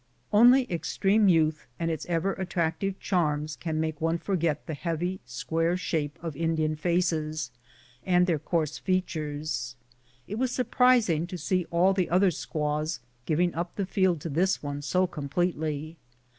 Only 0.33 0.63
extreme 0.71 1.27
youth 1.27 1.67
and 1.77 1.91
its 1.91 2.07
ever 2.07 2.33
attractive 2.33 2.99
charms 2.99 3.55
can 3.55 3.79
make 3.79 4.01
one 4.01 4.17
forget 4.17 4.65
the 4.65 4.73
heavy 4.73 5.19
square 5.27 5.77
shape 5.77 6.17
of 6.23 6.35
Indian 6.35 6.75
faces 6.75 7.51
and 8.03 8.25
their 8.25 8.39
coarse 8.39 8.79
features. 8.79 9.75
It 10.27 10.39
was 10.39 10.49
surprising 10.51 11.27
to 11.27 11.37
see 11.37 11.67
all 11.69 11.93
the 11.93 12.09
other 12.09 12.31
squaws 12.31 12.99
giving 13.27 13.53
up 13.53 13.75
the 13.75 13.85
field 13.85 14.21
to 14.21 14.29
this 14.29 14.63
one 14.63 14.81
so 14.81 15.05
completely. 15.05 15.97